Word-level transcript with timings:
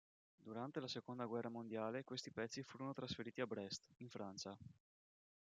Durante 0.47 0.79
la 0.81 0.87
seconda 0.87 1.27
guerra 1.27 1.49
mondiale 1.49 2.03
questi 2.03 2.31
pezzi 2.31 2.63
furono 2.63 2.91
trasferiti 2.91 3.39
a 3.39 3.45
Brest, 3.45 3.87
in 3.97 4.09
Francia. 4.09 4.57